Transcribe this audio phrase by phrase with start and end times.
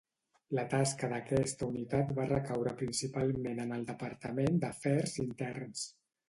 [0.59, 5.87] La tasca d’aquesta unitat va recaure principalment en el departament d’afers interns.